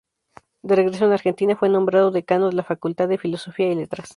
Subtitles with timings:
[0.63, 4.09] De regreso en Argentina, fue nombrado decano de la Facultad de Filosofía y Letras.